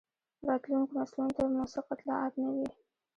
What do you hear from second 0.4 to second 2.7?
راتلونکو نسلونو ته موثق اطلاعات نه وي.